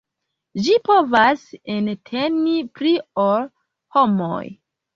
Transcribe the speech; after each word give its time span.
Ĝi 0.67 0.77
povas 0.89 1.43
enteni 1.75 2.57
pli 2.81 2.97
ol 3.29 3.49
homoj. 3.95 4.45